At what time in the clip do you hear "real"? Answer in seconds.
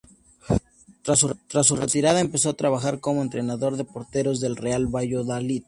4.55-4.87